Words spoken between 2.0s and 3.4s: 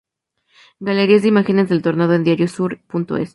en Diario Sur.es